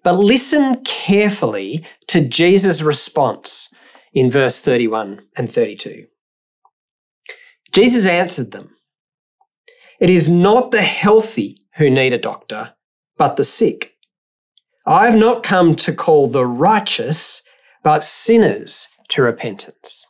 But 0.05 0.19
listen 0.19 0.83
carefully 0.83 1.83
to 2.09 2.21
Jesus' 2.21 2.83
response 2.83 3.73
in 4.13 4.29
verse 4.29 4.59
31 4.59 5.23
and 5.35 5.51
32. 5.51 6.05
Jesus 7.71 8.05
answered 8.05 8.51
them 8.51 8.77
It 9.99 10.11
is 10.11 10.29
not 10.29 10.69
the 10.69 10.83
healthy 10.83 11.57
who 11.77 11.89
need 11.89 12.13
a 12.13 12.19
doctor, 12.19 12.75
but 13.17 13.35
the 13.35 13.43
sick. 13.43 13.93
I 14.85 15.07
have 15.07 15.17
not 15.17 15.41
come 15.41 15.75
to 15.77 15.91
call 15.91 16.27
the 16.27 16.45
righteous, 16.45 17.41
but 17.83 18.03
sinners 18.03 18.87
to 19.09 19.23
repentance. 19.23 20.05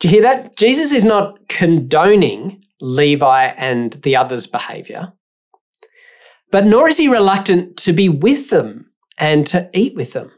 Do 0.00 0.08
you 0.08 0.14
hear 0.14 0.22
that? 0.22 0.56
Jesus 0.56 0.90
is 0.90 1.04
not 1.04 1.50
condoning 1.50 2.64
Levi 2.80 3.44
and 3.58 3.92
the 3.92 4.16
others' 4.16 4.46
behavior 4.46 5.12
but 6.50 6.66
nor 6.66 6.88
is 6.88 6.98
he 6.98 7.08
reluctant 7.08 7.76
to 7.78 7.92
be 7.92 8.08
with 8.08 8.50
them 8.50 8.90
and 9.18 9.46
to 9.48 9.68
eat 9.74 9.94
with 9.94 10.12
them. 10.12 10.30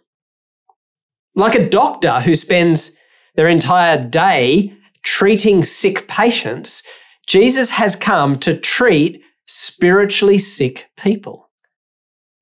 Like 1.35 1.55
a 1.55 1.69
doctor 1.69 2.21
who 2.21 2.35
spends 2.35 2.93
their 3.37 3.49
entire 3.49 4.03
day 4.09 4.75
treating 5.03 5.63
sick 5.63 6.09
patients, 6.09 6.83
Jesus 7.27 7.71
has 7.71 7.95
come 7.95 8.39
to 8.41 8.57
treat 8.57 9.23
spiritually 9.47 10.39
sick 10.39 10.91
people. 10.97 11.49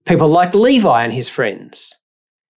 People 0.06 0.28
like 0.28 0.54
Levi 0.54 1.04
and 1.04 1.12
his 1.12 1.28
friends. 1.28 1.94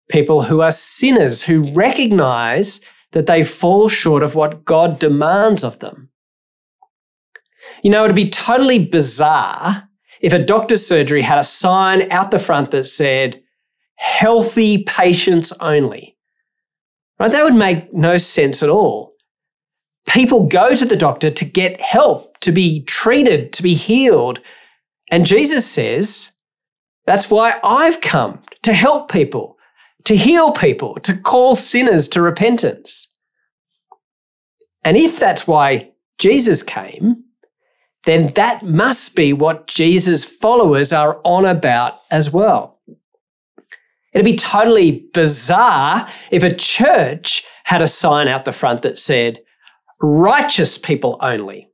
People 0.09 0.43
who 0.43 0.61
are 0.61 0.71
sinners 0.71 1.43
who 1.43 1.73
recognize 1.73 2.81
that 3.11 3.25
they 3.25 3.43
fall 3.43 3.89
short 3.89 4.21
of 4.21 4.35
what 4.35 4.65
God 4.65 4.99
demands 4.99 5.63
of 5.63 5.79
them. 5.79 6.09
You 7.83 7.89
know, 7.89 8.03
it'd 8.03 8.15
be 8.15 8.29
totally 8.29 8.85
bizarre 8.85 9.88
if 10.21 10.33
a 10.33 10.43
doctor's 10.43 10.85
surgery 10.85 11.21
had 11.21 11.39
a 11.39 11.43
sign 11.43 12.11
out 12.11 12.31
the 12.31 12.39
front 12.39 12.71
that 12.71 12.85
said, 12.85 13.41
healthy 13.95 14.83
patients 14.83 15.51
only, 15.59 16.17
right? 17.19 17.31
That 17.31 17.43
would 17.43 17.55
make 17.55 17.93
no 17.93 18.17
sense 18.17 18.63
at 18.63 18.69
all. 18.69 19.13
People 20.07 20.47
go 20.47 20.75
to 20.75 20.85
the 20.85 20.95
doctor 20.95 21.29
to 21.29 21.45
get 21.45 21.79
help, 21.81 22.39
to 22.39 22.51
be 22.51 22.83
treated, 22.85 23.53
to 23.53 23.63
be 23.63 23.73
healed. 23.73 24.39
And 25.11 25.25
Jesus 25.25 25.69
says, 25.69 26.31
that's 27.05 27.29
why 27.29 27.59
I've 27.63 28.01
come 28.01 28.41
to 28.63 28.73
help 28.73 29.11
people, 29.11 29.57
to 30.05 30.15
heal 30.15 30.51
people, 30.51 30.95
to 31.01 31.17
call 31.17 31.55
sinners 31.55 32.07
to 32.09 32.21
repentance. 32.21 33.11
And 34.83 34.95
if 34.95 35.19
that's 35.19 35.45
why 35.45 35.91
Jesus 36.17 36.63
came, 36.63 37.23
then 38.06 38.34
that 38.34 38.63
must 38.63 39.15
be 39.15 39.34
what 39.34 39.68
Jesus' 39.68 40.24
followers 40.24 40.94
are 40.94 41.20
on 41.24 41.46
about 41.46 42.00
as 42.12 42.32
well. 42.32 42.79
It'd 44.13 44.25
be 44.25 44.36
totally 44.36 45.08
bizarre 45.13 46.08
if 46.32 46.44
a 46.44 46.53
church 46.53 47.44
had 47.65 47.82
a 47.82 47.88
sign 47.88 48.27
out 48.27 48.46
the 48.46 48.53
front 48.53 48.82
that 48.82 48.98
said, 48.98 49.39
righteous 50.01 50.77
people 50.77 51.18
only, 51.22 51.70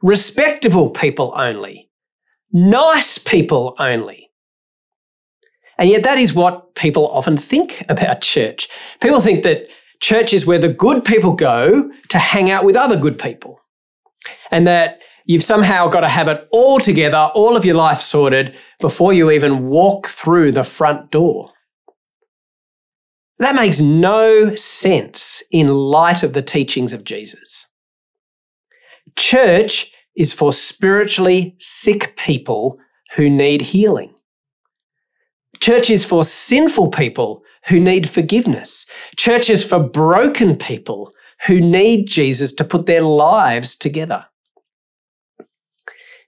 respectable 0.00 0.90
people 0.90 1.32
only, 1.36 1.90
nice 2.52 3.18
people 3.18 3.76
only. 3.78 4.30
And 5.78 5.88
yet, 5.88 6.02
that 6.04 6.18
is 6.18 6.34
what 6.34 6.74
people 6.74 7.08
often 7.08 7.36
think 7.36 7.84
about 7.88 8.20
church. 8.20 8.68
People 9.00 9.20
think 9.20 9.42
that 9.42 9.68
church 10.00 10.32
is 10.32 10.44
where 10.44 10.58
the 10.58 10.72
good 10.72 11.04
people 11.04 11.32
go 11.32 11.90
to 12.08 12.18
hang 12.18 12.50
out 12.50 12.64
with 12.64 12.76
other 12.76 12.96
good 12.96 13.18
people. 13.18 13.58
And 14.50 14.66
that 14.66 15.00
You've 15.24 15.44
somehow 15.44 15.88
got 15.88 16.00
to 16.00 16.08
have 16.08 16.28
it 16.28 16.46
all 16.52 16.78
together, 16.78 17.30
all 17.34 17.56
of 17.56 17.64
your 17.64 17.76
life 17.76 18.00
sorted, 18.00 18.56
before 18.80 19.12
you 19.12 19.30
even 19.30 19.68
walk 19.68 20.08
through 20.08 20.52
the 20.52 20.64
front 20.64 21.10
door. 21.10 21.50
That 23.38 23.54
makes 23.54 23.80
no 23.80 24.54
sense 24.54 25.42
in 25.50 25.68
light 25.68 26.22
of 26.22 26.32
the 26.32 26.42
teachings 26.42 26.92
of 26.92 27.04
Jesus. 27.04 27.66
Church 29.16 29.90
is 30.16 30.32
for 30.32 30.52
spiritually 30.52 31.56
sick 31.58 32.16
people 32.16 32.78
who 33.14 33.28
need 33.28 33.62
healing. 33.62 34.14
Church 35.60 35.90
is 35.90 36.04
for 36.04 36.24
sinful 36.24 36.88
people 36.88 37.44
who 37.68 37.78
need 37.78 38.08
forgiveness. 38.08 38.86
Church 39.16 39.48
is 39.48 39.64
for 39.64 39.78
broken 39.78 40.56
people 40.56 41.12
who 41.46 41.60
need 41.60 42.06
Jesus 42.06 42.52
to 42.54 42.64
put 42.64 42.86
their 42.86 43.02
lives 43.02 43.76
together. 43.76 44.26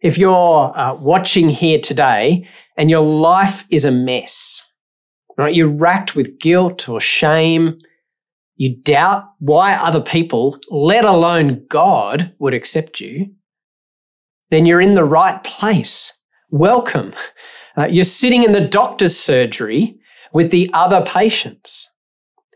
If 0.05 0.19
you're 0.19 0.71
uh, 0.79 0.95
watching 0.97 1.49
here 1.49 1.81
today 1.81 2.47
and 2.77 2.91
your 2.91 3.01
life 3.01 3.65
is 3.71 3.87
a 3.87 3.91
mess, 3.91 4.63
right? 5.39 5.55
You're 5.55 5.73
racked 5.73 6.15
with 6.15 6.39
guilt 6.39 6.91
or 6.91 7.01
shame. 7.01 7.79
You 8.57 8.77
doubt 8.77 9.25
why 9.39 9.73
other 9.73 10.03
people, 10.03 10.59
let 10.69 11.07
alone 11.07 11.65
God, 11.71 12.35
would 12.39 12.53
accept 12.53 13.01
you. 13.01 13.31
Then 14.51 14.67
you're 14.67 14.83
in 14.83 14.93
the 14.93 15.07
right 15.07 15.43
place. 15.43 16.13
Welcome. 16.51 17.15
Uh, 17.75 17.87
you're 17.87 18.05
sitting 18.05 18.43
in 18.43 18.53
the 18.53 18.69
doctor's 18.69 19.19
surgery 19.19 19.99
with 20.35 20.51
the 20.51 20.69
other 20.75 21.03
patients. 21.07 21.91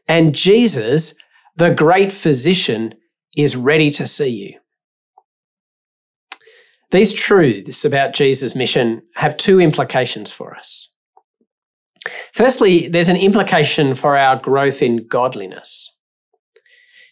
And 0.07 0.35
Jesus, 0.35 1.15
the 1.57 1.71
great 1.71 2.13
physician, 2.13 2.93
is 3.39 3.57
ready 3.57 3.91
to 3.93 4.07
see 4.07 4.29
you. 4.29 4.61
These 6.91 7.13
truths 7.13 7.85
about 7.85 8.15
Jesus' 8.15 8.55
mission 8.55 9.03
have 9.17 9.37
two 9.37 9.61
implications 9.61 10.31
for 10.31 10.57
us. 10.57 10.91
Firstly, 12.33 12.89
there's 12.89 13.09
an 13.09 13.17
implication 13.17 13.95
for 13.95 14.17
our 14.17 14.37
growth 14.37 14.81
in 14.81 15.07
godliness. 15.07 15.95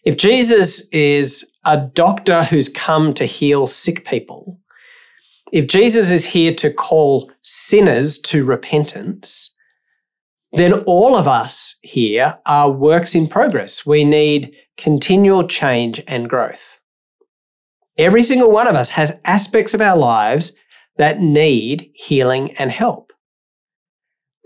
If 0.04 0.16
Jesus 0.16 0.88
is 0.90 1.50
a 1.64 1.76
doctor 1.76 2.45
who's 2.45 2.68
come 2.68 3.12
to 3.14 3.26
heal 3.26 3.66
sick 3.66 4.06
people, 4.06 4.61
if 5.52 5.66
Jesus 5.66 6.11
is 6.11 6.25
here 6.25 6.54
to 6.54 6.73
call 6.73 7.30
sinners 7.42 8.18
to 8.21 8.45
repentance, 8.45 9.54
then 10.52 10.73
all 10.85 11.16
of 11.16 11.28
us 11.28 11.76
here 11.83 12.38
are 12.47 12.71
works 12.71 13.14
in 13.14 13.28
progress. 13.28 13.85
We 13.85 14.04
need 14.04 14.56
continual 14.76 15.47
change 15.47 16.02
and 16.06 16.30
growth. 16.30 16.78
Every 17.99 18.23
single 18.23 18.50
one 18.50 18.69
of 18.69 18.75
us 18.75 18.91
has 18.91 19.19
aspects 19.25 19.75
of 19.75 19.81
our 19.81 19.97
lives 19.97 20.53
that 20.99 21.21
need 21.21 21.91
healing 21.95 22.53
and 22.57 22.71
help. 22.71 23.12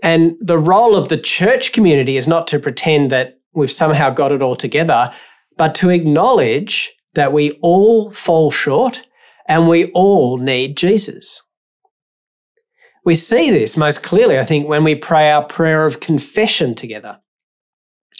And 0.03 0.33
the 0.39 0.57
role 0.57 0.95
of 0.95 1.09
the 1.09 1.17
church 1.17 1.73
community 1.73 2.17
is 2.17 2.27
not 2.27 2.47
to 2.47 2.59
pretend 2.59 3.11
that 3.11 3.39
we've 3.53 3.71
somehow 3.71 4.09
got 4.09 4.31
it 4.31 4.41
all 4.41 4.55
together, 4.55 5.11
but 5.57 5.75
to 5.75 5.89
acknowledge 5.89 6.91
that 7.13 7.33
we 7.33 7.51
all 7.61 8.11
fall 8.11 8.51
short 8.51 9.03
and 9.47 9.67
we 9.67 9.91
all 9.91 10.37
need 10.37 10.77
Jesus. 10.77 11.41
We 13.03 13.15
see 13.15 13.49
this 13.49 13.75
most 13.75 14.03
clearly, 14.03 14.39
I 14.39 14.45
think, 14.45 14.67
when 14.67 14.83
we 14.83 14.95
pray 14.95 15.31
our 15.31 15.43
prayer 15.43 15.85
of 15.85 15.99
confession 15.99 16.75
together. 16.75 17.19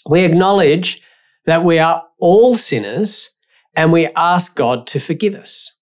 We 0.09 0.23
acknowledge 0.23 1.01
that 1.45 1.63
we 1.63 1.79
are 1.79 2.03
all 2.19 2.55
sinners 2.55 3.29
and 3.75 3.91
we 3.91 4.07
ask 4.15 4.55
God 4.55 4.87
to 4.87 4.99
forgive 4.99 5.35
us. 5.35 5.77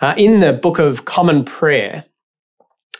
Uh, 0.00 0.14
in 0.16 0.40
the 0.40 0.52
Book 0.52 0.78
of 0.78 1.04
Common 1.04 1.44
Prayer, 1.44 2.04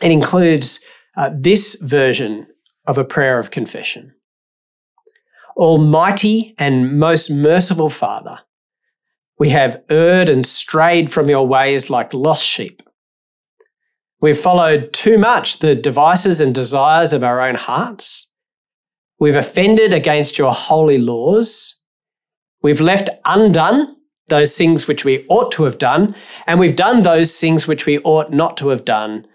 it 0.01 0.11
includes 0.11 0.79
uh, 1.15 1.31
this 1.33 1.75
version 1.75 2.47
of 2.85 2.97
a 2.97 3.03
prayer 3.03 3.39
of 3.39 3.51
confession 3.51 4.13
Almighty 5.57 6.53
and 6.59 6.99
most 6.99 7.31
merciful 7.31 7.89
Father, 7.89 8.39
we 9.39 9.49
have 9.49 9.81
erred 9.89 10.29
and 10.29 10.45
strayed 10.45 11.11
from 11.11 11.29
your 11.29 11.47
ways 11.47 11.89
like 11.89 12.13
lost 12.13 12.45
sheep. 12.45 12.83
We've 14.21 14.37
followed 14.37 14.93
too 14.93 15.17
much 15.17 15.59
the 15.59 15.73
devices 15.73 16.39
and 16.39 16.53
desires 16.53 17.11
of 17.11 17.23
our 17.23 17.41
own 17.41 17.55
hearts. 17.55 18.31
We've 19.19 19.35
offended 19.35 19.93
against 19.93 20.37
your 20.37 20.53
holy 20.53 20.99
laws 20.99 21.81
We've 22.67 22.81
left 22.81 23.07
undone 23.23 23.95
those 24.27 24.57
things 24.57 24.89
which 24.89 25.05
we 25.05 25.25
ought 25.29 25.53
to 25.53 25.63
have 25.63 25.77
done, 25.77 26.13
and 26.45 26.59
we've 26.59 26.75
done 26.75 27.01
those 27.01 27.39
things 27.39 27.65
which 27.65 27.85
we 27.85 27.99
ought 27.99 28.29
not 28.29 28.57
to 28.57 28.67
have 28.67 28.83
done, 28.83 29.25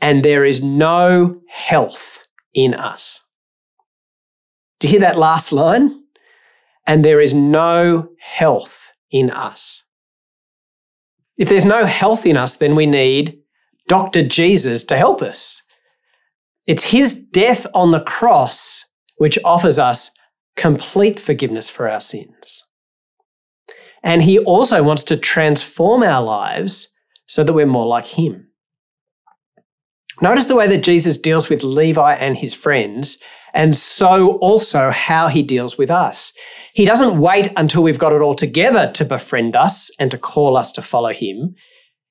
and 0.00 0.22
there 0.22 0.46
is 0.46 0.62
no 0.62 1.42
health 1.46 2.24
in 2.54 2.72
us. 2.72 3.20
Do 4.80 4.86
you 4.86 4.92
hear 4.92 5.00
that 5.00 5.18
last 5.18 5.52
line? 5.52 6.04
And 6.86 7.04
there 7.04 7.20
is 7.20 7.34
no 7.34 8.08
health 8.18 8.92
in 9.10 9.28
us. 9.28 9.84
If 11.36 11.50
there's 11.50 11.66
no 11.66 11.84
health 11.84 12.24
in 12.24 12.38
us, 12.38 12.56
then 12.56 12.74
we 12.74 12.86
need 12.86 13.40
Dr. 13.88 14.26
Jesus 14.26 14.84
to 14.84 14.96
help 14.96 15.20
us. 15.20 15.60
It's 16.66 16.84
his 16.84 17.26
death 17.26 17.66
on 17.74 17.90
the 17.90 18.00
cross 18.00 18.86
which 19.18 19.38
offers 19.44 19.78
us 19.78 20.10
complete 20.56 21.18
forgiveness 21.18 21.68
for 21.68 21.88
our 21.88 22.00
sins. 22.00 22.63
And 24.04 24.22
he 24.22 24.38
also 24.38 24.82
wants 24.82 25.02
to 25.04 25.16
transform 25.16 26.02
our 26.02 26.22
lives 26.22 26.88
so 27.26 27.42
that 27.42 27.54
we're 27.54 27.66
more 27.66 27.86
like 27.86 28.06
him. 28.06 28.48
Notice 30.20 30.46
the 30.46 30.54
way 30.54 30.68
that 30.68 30.84
Jesus 30.84 31.18
deals 31.18 31.48
with 31.48 31.64
Levi 31.64 32.14
and 32.14 32.36
his 32.36 32.54
friends, 32.54 33.18
and 33.52 33.74
so 33.74 34.36
also 34.36 34.90
how 34.90 35.26
he 35.26 35.42
deals 35.42 35.76
with 35.76 35.90
us. 35.90 36.32
He 36.72 36.84
doesn't 36.84 37.18
wait 37.18 37.50
until 37.56 37.82
we've 37.82 37.98
got 37.98 38.12
it 38.12 38.20
all 38.20 38.34
together 38.34 38.92
to 38.92 39.04
befriend 39.04 39.56
us 39.56 39.90
and 39.98 40.10
to 40.12 40.18
call 40.18 40.56
us 40.56 40.70
to 40.72 40.82
follow 40.82 41.12
him. 41.12 41.54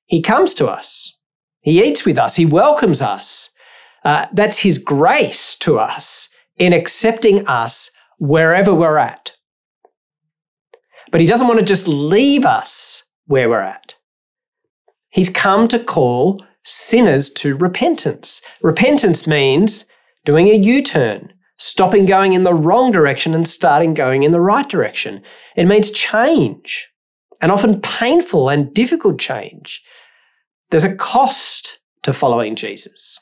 He 0.04 0.20
comes 0.20 0.52
to 0.54 0.66
us, 0.66 1.16
he 1.60 1.82
eats 1.82 2.04
with 2.04 2.18
us, 2.18 2.36
he 2.36 2.44
welcomes 2.44 3.00
us. 3.00 3.50
Uh, 4.04 4.26
that's 4.34 4.58
his 4.58 4.76
grace 4.76 5.56
to 5.60 5.78
us 5.78 6.28
in 6.58 6.74
accepting 6.74 7.46
us 7.46 7.90
wherever 8.18 8.74
we're 8.74 8.98
at. 8.98 9.32
But 11.14 11.20
he 11.20 11.28
doesn't 11.28 11.46
want 11.46 11.60
to 11.60 11.64
just 11.64 11.86
leave 11.86 12.44
us 12.44 13.04
where 13.26 13.48
we're 13.48 13.60
at. 13.60 13.94
He's 15.10 15.30
come 15.30 15.68
to 15.68 15.78
call 15.78 16.44
sinners 16.64 17.30
to 17.34 17.56
repentance. 17.56 18.42
Repentance 18.62 19.24
means 19.24 19.84
doing 20.24 20.48
a 20.48 20.56
U 20.56 20.82
turn, 20.82 21.32
stopping 21.56 22.04
going 22.04 22.32
in 22.32 22.42
the 22.42 22.52
wrong 22.52 22.90
direction 22.90 23.32
and 23.32 23.46
starting 23.46 23.94
going 23.94 24.24
in 24.24 24.32
the 24.32 24.40
right 24.40 24.68
direction. 24.68 25.22
It 25.54 25.66
means 25.66 25.92
change, 25.92 26.90
and 27.40 27.52
often 27.52 27.80
painful 27.80 28.48
and 28.48 28.74
difficult 28.74 29.20
change. 29.20 29.84
There's 30.72 30.82
a 30.82 30.96
cost 30.96 31.78
to 32.02 32.12
following 32.12 32.56
Jesus. 32.56 33.20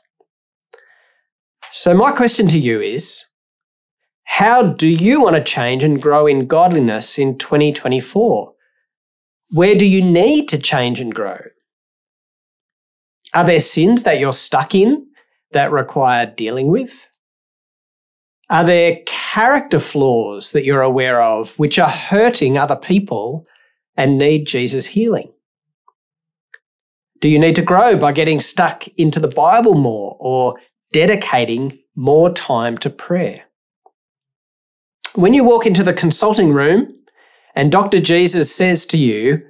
So, 1.70 1.92
my 1.92 2.12
question 2.12 2.48
to 2.48 2.59
you 2.59 2.81
is 2.81 3.26
how 4.32 4.62
do 4.62 4.88
you 4.88 5.20
want 5.20 5.36
to 5.36 5.44
change 5.44 5.84
and 5.84 6.00
grow 6.00 6.26
in 6.26 6.46
godliness 6.46 7.18
in 7.18 7.36
2024? 7.36 8.54
Where 9.50 9.74
do 9.74 9.86
you 9.86 10.02
need 10.02 10.48
to 10.48 10.58
change 10.58 11.00
and 11.00 11.14
grow? 11.14 11.38
Are 13.34 13.44
there 13.44 13.60
sins 13.60 14.04
that 14.04 14.18
you're 14.18 14.32
stuck 14.32 14.74
in 14.74 15.06
that 15.50 15.70
require 15.70 16.24
dealing 16.24 16.68
with? 16.68 17.10
Are 18.48 18.64
there 18.64 19.00
character 19.04 19.78
flaws 19.78 20.52
that 20.52 20.64
you're 20.64 20.80
aware 20.80 21.20
of 21.20 21.58
which 21.58 21.78
are 21.78 21.90
hurting 21.90 22.56
other 22.56 22.76
people 22.76 23.46
and 23.98 24.16
need 24.16 24.46
Jesus' 24.46 24.86
healing? 24.86 25.30
Do 27.20 27.28
you 27.28 27.38
need 27.38 27.56
to 27.56 27.62
grow 27.62 27.98
by 27.98 28.12
getting 28.12 28.40
stuck 28.40 28.88
into 28.96 29.20
the 29.20 29.28
Bible 29.28 29.74
more 29.74 30.16
or 30.18 30.58
dedicating 30.90 31.78
more 31.94 32.32
time 32.32 32.78
to 32.78 32.88
prayer? 32.88 33.44
When 35.14 35.35
you 35.35 35.44
walk 35.44 35.66
into 35.66 35.83
the 35.83 35.92
consulting 35.92 36.53
room 36.53 36.94
and 37.55 37.70
Dr. 37.70 38.01
Jesus 38.01 38.55
says 38.55 38.87
to 38.87 38.96
you, 38.96 39.42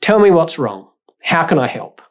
Tell 0.00 0.18
me 0.18 0.30
what's 0.30 0.58
wrong. 0.58 0.88
How 1.22 1.46
can 1.46 1.58
I 1.58 1.68
help? 1.68 2.02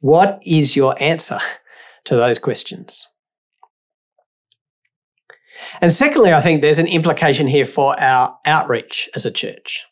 What 0.00 0.40
is 0.44 0.74
your 0.74 1.00
answer 1.00 1.38
to 2.04 2.16
those 2.16 2.38
questions? 2.38 3.08
And 5.80 5.92
secondly, 5.92 6.32
I 6.32 6.40
think 6.40 6.60
there's 6.60 6.80
an 6.80 6.88
implication 6.88 7.46
here 7.46 7.66
for 7.66 7.98
our 8.00 8.36
outreach 8.46 9.08
as 9.14 9.24
a 9.24 9.30
church. 9.30 9.86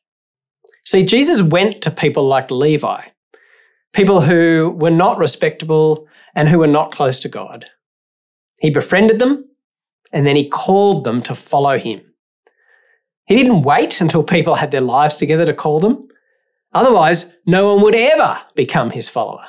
See, 0.84 1.04
Jesus 1.04 1.42
went 1.42 1.80
to 1.82 1.90
people 1.90 2.26
like 2.26 2.50
Levi, 2.50 3.02
people 3.92 4.22
who 4.22 4.74
were 4.76 4.90
not 4.90 5.18
respectable 5.18 6.08
and 6.34 6.48
who 6.48 6.58
were 6.58 6.66
not 6.66 6.90
close 6.90 7.20
to 7.20 7.28
God. 7.28 7.66
He 8.60 8.70
befriended 8.70 9.20
them, 9.20 9.44
and 10.12 10.26
then 10.26 10.36
he 10.36 10.48
called 10.48 11.04
them 11.04 11.22
to 11.22 11.34
follow 11.34 11.78
him. 11.78 12.00
He 13.26 13.36
didn't 13.36 13.62
wait 13.62 14.00
until 14.00 14.22
people 14.22 14.56
had 14.56 14.70
their 14.70 14.80
lives 14.80 15.16
together 15.16 15.46
to 15.46 15.54
call 15.54 15.80
them. 15.80 16.08
Otherwise, 16.74 17.32
no 17.46 17.74
one 17.74 17.82
would 17.82 17.94
ever 17.94 18.40
become 18.54 18.90
his 18.90 19.08
follower. 19.08 19.46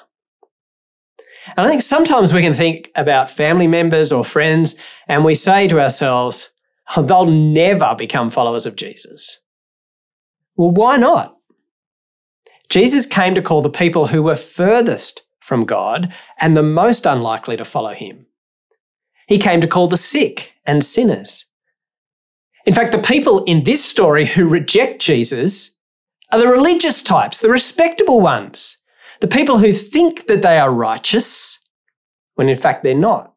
And 1.58 1.68
I 1.68 1.70
think 1.70 1.82
sometimes 1.82 2.34
we 2.34 2.42
can 2.42 2.54
think 2.54 2.92
about 2.96 3.30
family 3.30 3.68
members 3.68 4.12
or 4.12 4.24
friends 4.24 4.76
and 5.08 5.26
we 5.26 5.36
say 5.36 5.68
to 5.68 5.82
ourselves, 5.82 6.52
oh, 6.96 7.02
they'll 7.02 7.26
never 7.26 7.96
become 7.98 8.32
followers 8.32 8.66
of 8.66 8.76
Jesus. 8.76 9.42
Well, 10.56 10.72
why 10.72 10.98
not? 10.98 11.38
Jesus 12.70 13.06
came 13.06 13.36
to 13.36 13.42
call 13.42 13.62
the 13.62 13.70
people 13.70 14.08
who 14.08 14.24
were 14.24 14.36
furthest 14.36 15.24
from 15.40 15.66
God 15.66 16.14
and 16.40 16.56
the 16.56 16.64
most 16.64 17.06
unlikely 17.06 17.58
to 17.58 17.66
follow 17.66 17.94
him. 17.94 18.26
He 19.28 19.38
came 19.38 19.62
to 19.62 19.68
call 19.68 19.88
the 19.88 19.98
sick 19.98 20.54
and 20.66 20.84
sinners. 20.84 21.46
In 22.66 22.74
fact, 22.74 22.92
the 22.92 23.00
people 23.00 23.44
in 23.46 23.64
this 23.64 23.84
story 23.84 24.26
who 24.26 24.48
reject 24.48 25.02
Jesus 25.02 25.78
are 26.32 26.40
the 26.40 26.48
religious 26.48 27.02
types, 27.02 27.40
the 27.42 27.50
respectable 27.50 28.22
ones, 28.22 28.84
The 29.24 29.28
people 29.30 29.60
who 29.60 29.72
think 29.72 30.28
that 30.28 30.42
they 30.42 30.58
are 30.58 30.70
righteous 30.70 31.58
when 32.36 32.50
in 32.50 32.58
fact 32.58 32.84
they're 32.84 32.94
not. 32.94 33.34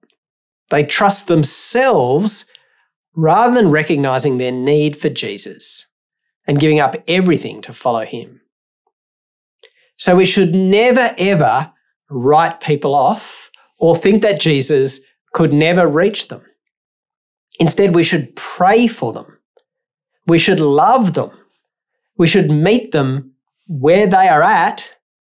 They 0.70 0.83
trust 0.83 1.29
themselves 1.29 2.46
rather 3.14 3.55
than 3.55 3.70
recognizing 3.70 4.38
their 4.38 4.51
need 4.51 4.96
for 4.96 5.09
Jesus 5.09 5.87
and 6.44 6.59
giving 6.59 6.81
up 6.81 6.96
everything 7.07 7.62
to 7.62 7.72
follow 7.72 8.05
him. 8.05 8.40
So 9.96 10.16
we 10.16 10.27
should 10.27 10.57
never 10.57 11.14
ever 11.18 11.72
write 12.11 12.59
people 12.59 12.96
off 12.96 13.53
or 13.79 13.96
think 13.96 14.22
that 14.22 14.40
Jesus 14.40 14.99
could 15.37 15.53
never 15.53 15.87
reach 15.87 16.29
them. 16.29 16.40
Instead, 17.61 17.94
we 17.94 18.03
should 18.03 18.35
pray 18.37 18.87
for 18.87 19.12
them. 19.12 19.27
We 20.27 20.38
should 20.38 20.61
love 20.61 21.12
them. 21.12 21.31
We 22.16 22.27
should 22.27 22.51
meet 22.51 22.92
them 22.92 23.33
where 23.66 24.07
they 24.07 24.29
are 24.29 24.42
at, 24.42 24.94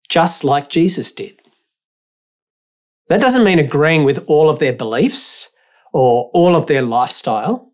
just 0.08 0.44
like 0.44 0.70
Jesus 0.70 1.12
did. 1.12 1.40
That 3.10 3.22
doesn't 3.22 3.44
mean 3.44 3.58
agreeing 3.58 4.04
with 4.04 4.24
all 4.28 4.52
of 4.52 4.60
their 4.60 4.72
beliefs 4.72 5.50
or 5.92 6.30
all 6.32 6.56
of 6.56 6.68
their 6.68 6.84
lifestyle. 6.84 7.72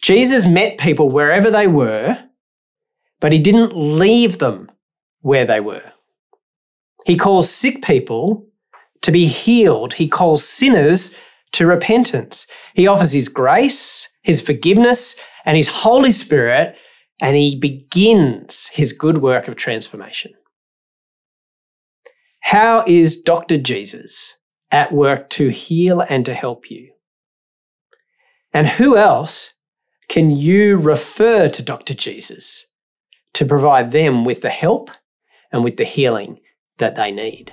Jesus 0.00 0.46
met 0.46 0.78
people 0.78 1.08
wherever 1.08 1.50
they 1.50 1.66
were, 1.66 2.22
but 3.18 3.32
he 3.32 3.40
didn't 3.40 3.74
leave 3.74 4.38
them 4.38 4.70
where 5.22 5.44
they 5.44 5.58
were. 5.58 5.92
He 7.04 7.16
calls 7.16 7.50
sick 7.50 7.82
people 7.82 8.46
to 9.02 9.10
be 9.10 9.26
healed. 9.26 9.94
He 9.94 10.08
calls 10.08 10.46
sinners 10.46 11.14
to 11.52 11.66
repentance. 11.66 12.46
He 12.74 12.86
offers 12.86 13.12
his 13.12 13.28
grace, 13.28 14.08
his 14.22 14.40
forgiveness, 14.40 15.16
and 15.44 15.56
his 15.56 15.68
Holy 15.68 16.12
Spirit, 16.12 16.76
and 17.20 17.36
he 17.36 17.56
begins 17.56 18.68
his 18.68 18.92
good 18.92 19.18
work 19.18 19.48
of 19.48 19.56
transformation. 19.56 20.32
How 22.40 22.84
is 22.86 23.20
Dr. 23.20 23.56
Jesus 23.58 24.36
at 24.70 24.92
work 24.92 25.28
to 25.30 25.48
heal 25.48 26.00
and 26.00 26.24
to 26.24 26.34
help 26.34 26.70
you? 26.70 26.92
And 28.52 28.66
who 28.66 28.96
else 28.96 29.54
can 30.08 30.30
you 30.30 30.76
refer 30.76 31.48
to 31.48 31.62
Dr. 31.62 31.94
Jesus 31.94 32.66
to 33.34 33.44
provide 33.44 33.92
them 33.92 34.24
with 34.24 34.40
the 34.40 34.50
help 34.50 34.90
and 35.52 35.62
with 35.62 35.76
the 35.76 35.84
healing 35.84 36.40
that 36.78 36.96
they 36.96 37.12
need? 37.12 37.52